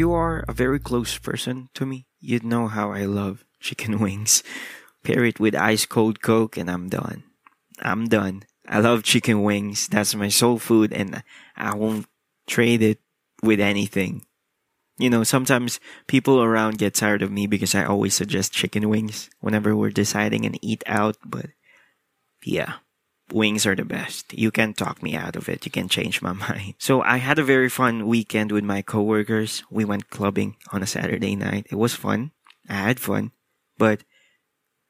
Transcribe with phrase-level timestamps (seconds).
[0.00, 4.42] you are a very close person to me, you'd know how I love chicken wings.
[5.04, 7.22] Pair it with ice cold Coke and I'm done.
[7.80, 8.44] I'm done.
[8.66, 9.88] I love chicken wings.
[9.88, 11.22] That's my soul food and
[11.56, 12.06] I won't
[12.46, 12.98] trade it
[13.42, 14.24] with anything.
[14.98, 19.28] You know, sometimes people around get tired of me because I always suggest chicken wings
[19.40, 21.46] whenever we're deciding and eat out, but
[22.44, 22.84] yeah,
[23.32, 24.32] wings are the best.
[24.32, 25.64] You can talk me out of it.
[25.64, 26.74] You can change my mind.
[26.78, 29.62] So I had a very fun weekend with my coworkers.
[29.70, 31.66] We went clubbing on a Saturday night.
[31.70, 32.32] It was fun.
[32.68, 33.32] I had fun,
[33.78, 34.04] but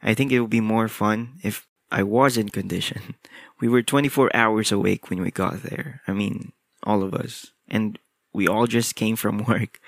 [0.02, 3.14] I think it would be more fun if I was in condition.
[3.60, 6.00] We were 24 hours awake when we got there.
[6.08, 6.52] I mean,
[6.82, 7.52] all of us.
[7.68, 7.98] And
[8.32, 9.80] we all just came from work.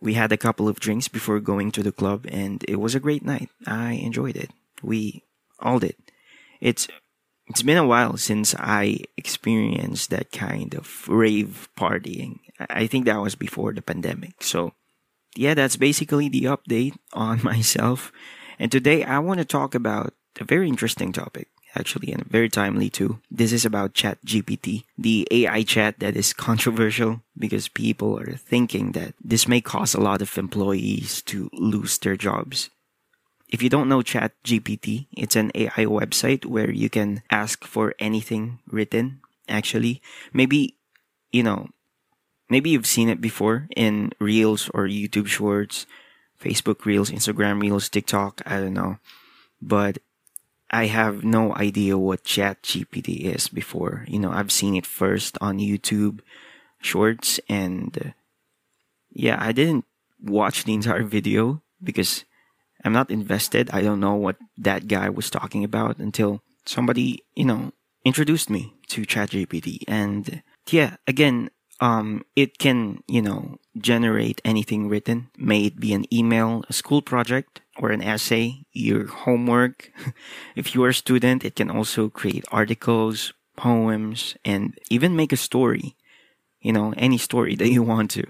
[0.00, 3.00] We had a couple of drinks before going to the club and it was a
[3.00, 3.50] great night.
[3.68, 4.50] I enjoyed it.
[4.82, 5.22] We
[5.60, 5.94] all did.
[6.60, 6.88] It's
[7.48, 12.40] it's been a while since I experienced that kind of rave partying.
[12.58, 14.42] I think that was before the pandemic.
[14.42, 14.72] So,
[15.36, 18.12] yeah, that's basically the update on myself.
[18.58, 22.88] And today I want to talk about a very interesting topic actually, and very timely
[22.88, 23.20] too.
[23.30, 29.14] This is about ChatGPT, the AI chat that is controversial because people are thinking that
[29.22, 32.70] this may cause a lot of employees to lose their jobs.
[33.54, 38.58] If you don't know ChatGPT, it's an AI website where you can ask for anything
[38.66, 39.20] written.
[39.48, 40.02] Actually,
[40.32, 40.74] maybe,
[41.30, 41.68] you know,
[42.50, 45.86] maybe you've seen it before in Reels or YouTube Shorts,
[46.42, 48.98] Facebook Reels, Instagram Reels, TikTok, I don't know.
[49.62, 49.98] But
[50.72, 54.04] I have no idea what ChatGPT is before.
[54.08, 56.18] You know, I've seen it first on YouTube
[56.80, 58.14] Shorts, and
[59.12, 59.84] yeah, I didn't
[60.20, 62.24] watch the entire video because
[62.84, 63.70] I'm not invested.
[63.72, 67.72] I don't know what that guy was talking about until somebody, you know,
[68.04, 69.84] introduced me to ChatGPT.
[69.88, 71.50] And yeah, again,
[71.80, 77.02] um, it can, you know, generate anything written, may it be an email, a school
[77.02, 79.90] project, or an essay, your homework.
[80.56, 85.36] if you are a student, it can also create articles, poems, and even make a
[85.36, 85.96] story.
[86.60, 88.24] You know, any story that you want to.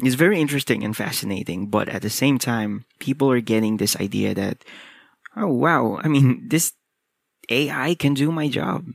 [0.00, 4.34] It's very interesting and fascinating, but at the same time, people are getting this idea
[4.34, 4.64] that,
[5.36, 6.72] oh wow, I mean, this
[7.48, 8.86] AI can do my job.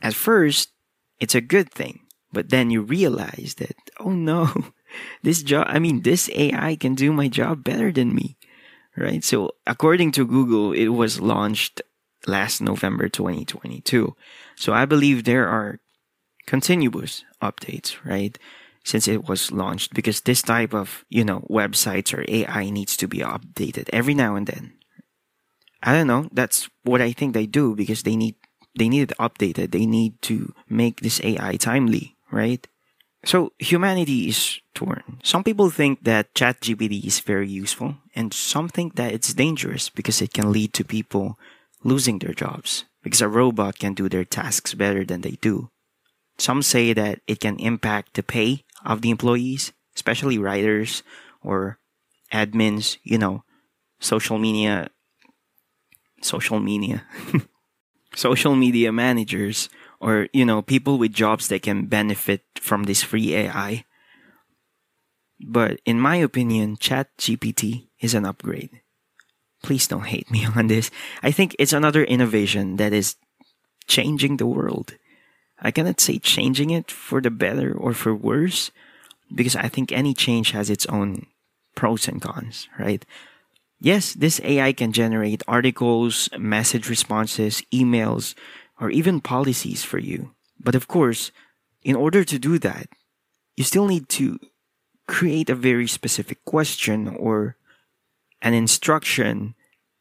[0.00, 0.70] At first,
[1.20, 2.00] it's a good thing,
[2.32, 4.50] but then you realize that, oh no,
[5.22, 8.36] this job, I mean, this AI can do my job better than me
[8.96, 9.24] right?
[9.24, 11.82] So according to Google, it was launched
[12.26, 14.14] last November 2022.
[14.56, 15.80] So I believe there are
[16.46, 18.38] continuous updates, right?
[18.84, 23.06] Since it was launched, because this type of, you know, websites or AI needs to
[23.06, 24.72] be updated every now and then.
[25.82, 26.28] I don't know.
[26.32, 28.34] That's what I think they do because they need,
[28.76, 29.70] they need it updated.
[29.70, 32.66] They need to make this AI timely, right?
[33.24, 35.20] So humanity is torn.
[35.22, 40.20] Some people think that ChatGPT is very useful, and some think that it's dangerous because
[40.20, 41.38] it can lead to people
[41.84, 45.70] losing their jobs because a robot can do their tasks better than they do.
[46.42, 51.04] Some say that it can impact the pay of the employees, especially writers
[51.40, 51.78] or
[52.32, 53.44] admins, you know,
[54.00, 54.90] social media,
[56.20, 57.06] social media,
[58.16, 59.68] social media managers
[60.00, 63.84] or you know people with jobs that can benefit from this free AI.
[65.38, 68.82] But in my opinion, ChatGPT is an upgrade.
[69.62, 70.90] Please don't hate me on this.
[71.22, 73.14] I think it's another innovation that is
[73.86, 74.98] changing the world.
[75.62, 78.70] I cannot say changing it for the better or for worse
[79.32, 81.26] because I think any change has its own
[81.74, 83.06] pros and cons, right?
[83.80, 88.34] Yes, this AI can generate articles, message responses, emails,
[88.80, 90.34] or even policies for you.
[90.60, 91.30] But of course,
[91.82, 92.88] in order to do that,
[93.56, 94.38] you still need to
[95.06, 97.56] create a very specific question or
[98.40, 99.54] an instruction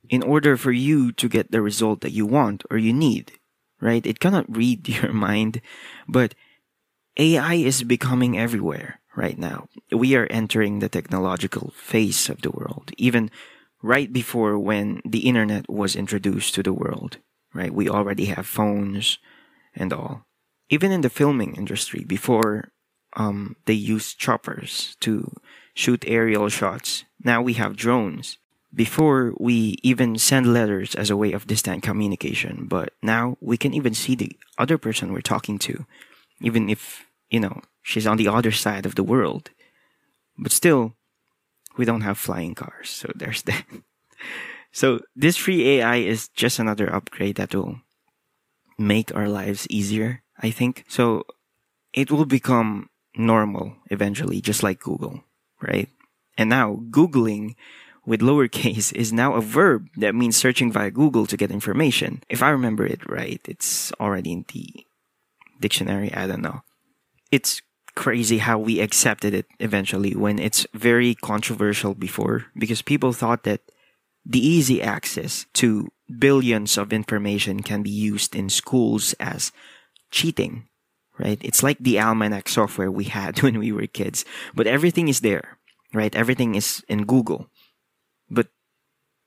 [0.09, 3.33] in order for you to get the result that you want or you need,
[3.81, 4.06] right?
[4.06, 5.62] It cannot read your mind,
[6.07, 6.36] but
[7.18, 9.68] AI is becoming everywhere right now.
[9.92, 13.30] We are entering the technological phase of the world, even
[13.81, 17.18] right before when the internet was introduced to the world
[17.54, 17.74] right?
[17.74, 19.18] We already have phones
[19.75, 20.25] and all.
[20.69, 22.72] Even in the filming industry, before
[23.16, 25.34] um, they used choppers to
[25.74, 28.38] shoot aerial shots, now we have drones.
[28.73, 33.73] Before we even send letters as a way of distant communication, but now we can
[33.73, 35.85] even see the other person we're talking to,
[36.39, 39.50] even if, you know, she's on the other side of the world.
[40.38, 40.95] But still,
[41.77, 43.65] we don't have flying cars, so there's that.
[44.71, 47.81] So this free AI is just another upgrade that will
[48.77, 50.85] make our lives easier, I think.
[50.88, 51.25] So
[51.94, 55.24] it will become normal eventually, just like Google,
[55.62, 55.89] right?
[56.38, 57.56] And now Googling
[58.06, 62.24] with lowercase is now a verb that means searching via Google to get information.
[62.30, 64.86] If I remember it right, it's already in the
[65.59, 66.13] dictionary.
[66.13, 66.62] I don't know.
[67.31, 67.62] It's
[67.95, 73.62] crazy how we accepted it eventually when it's very controversial before because people thought that
[74.25, 75.89] the easy access to
[76.19, 79.51] billions of information can be used in schools as
[80.09, 80.68] cheating,
[81.18, 81.39] right?
[81.42, 85.57] It's like the almanac software we had when we were kids, but everything is there,
[85.94, 86.15] right?
[86.15, 87.50] Everything is in Google.
[88.31, 88.48] But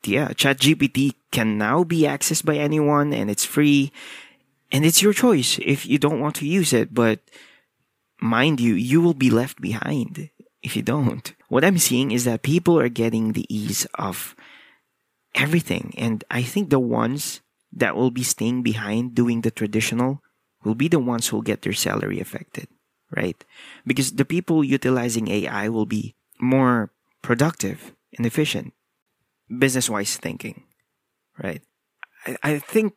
[0.04, 3.92] yeah, ChatGPT can now be accessed by anyone and it's free
[4.72, 7.20] and it's your choice if you don't want to use it, but
[8.20, 10.30] mind you, you will be left behind
[10.62, 11.32] if you don't.
[11.48, 14.34] What I'm seeing is that people are getting the ease of
[15.34, 15.94] everything.
[15.96, 17.40] And I think the ones
[17.72, 20.22] that will be staying behind doing the traditional
[20.64, 22.68] will be the ones who will get their salary affected,
[23.14, 23.44] right?
[23.86, 26.90] Because the people utilizing AI will be more
[27.22, 28.72] productive and efficient,
[29.48, 30.64] business wise thinking,
[31.42, 31.62] right?
[32.26, 32.94] I, I think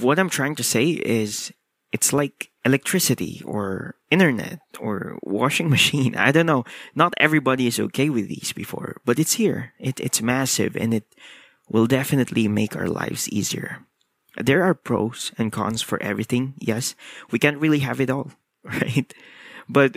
[0.00, 1.52] what I'm trying to say is
[1.92, 6.16] it's like electricity or internet or washing machine.
[6.16, 6.64] I don't know.
[6.94, 9.72] Not everybody is okay with these before, but it's here.
[9.78, 11.06] It, it's massive and it
[11.68, 13.86] will definitely make our lives easier.
[14.36, 16.54] There are pros and cons for everything.
[16.58, 16.94] Yes,
[17.30, 18.32] we can't really have it all,
[18.64, 19.12] right?
[19.68, 19.96] But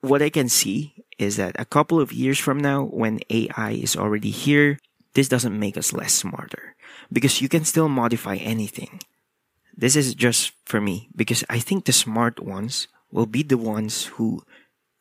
[0.00, 3.96] what I can see is that a couple of years from now, when AI is
[3.96, 4.78] already here,
[5.18, 6.76] this doesn't make us less smarter
[7.12, 9.00] because you can still modify anything.
[9.76, 14.04] This is just for me because I think the smart ones will be the ones
[14.14, 14.44] who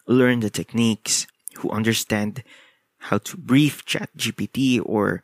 [0.07, 1.27] learn the techniques,
[1.57, 2.41] who understand
[2.97, 5.21] how to brief chat GPT or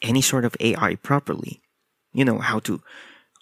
[0.00, 1.60] any sort of AI properly.
[2.12, 2.82] You know, how to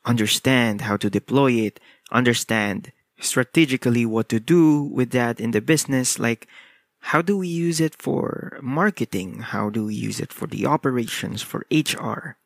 [0.06, 1.80] understand, how to deploy it,
[2.10, 6.18] understand strategically what to do with that in the business.
[6.18, 6.48] Like,
[7.00, 9.40] how do we use it for marketing?
[9.40, 12.36] How do we use it for the operations, for HR?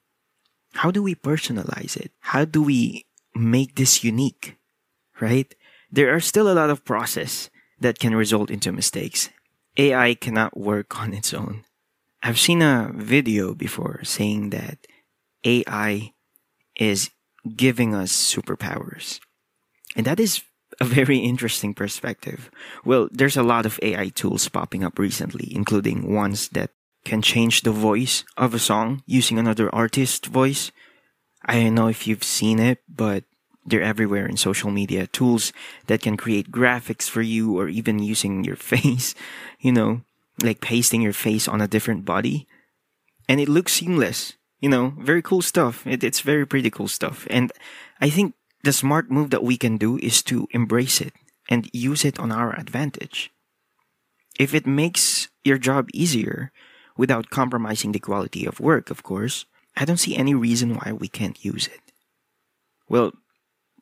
[0.74, 2.12] How do we personalize it?
[2.20, 4.56] How do we make this unique?
[5.20, 5.54] Right?
[5.90, 7.50] There are still a lot of process
[7.80, 9.30] that can result into mistakes.
[9.76, 11.64] AI cannot work on its own.
[12.22, 14.86] I've seen a video before saying that
[15.44, 16.12] AI
[16.76, 17.10] is
[17.56, 19.18] giving us superpowers.
[19.96, 20.42] And that is
[20.80, 22.50] a very interesting perspective.
[22.84, 26.70] Well, there's a lot of AI tools popping up recently, including ones that
[27.04, 30.70] can change the voice of a song using another artist's voice.
[31.44, 33.24] I don't know if you've seen it, but
[33.66, 35.06] they're everywhere in social media.
[35.06, 35.52] Tools
[35.86, 39.14] that can create graphics for you or even using your face,
[39.60, 40.02] you know,
[40.42, 42.46] like pasting your face on a different body
[43.28, 47.26] and it looks seamless you know very cool stuff it, it's very pretty cool stuff
[47.30, 47.52] and
[48.00, 51.12] i think the smart move that we can do is to embrace it
[51.48, 53.30] and use it on our advantage
[54.38, 56.52] if it makes your job easier
[56.96, 59.44] without compromising the quality of work of course
[59.76, 61.80] i don't see any reason why we can't use it
[62.88, 63.12] well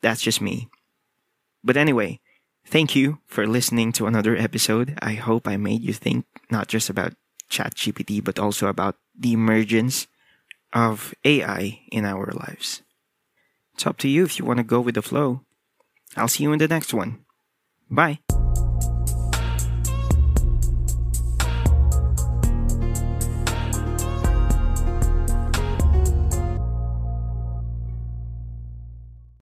[0.00, 0.68] that's just me
[1.62, 2.18] but anyway
[2.66, 4.98] Thank you for listening to another episode.
[5.02, 7.14] I hope I made you think not just about
[7.50, 10.06] ChatGPT, but also about the emergence
[10.72, 12.82] of AI in our lives.
[13.80, 15.40] It's up to you if you want to go with the flow.
[16.14, 17.24] I'll see you in the next one.
[17.90, 18.18] Bye.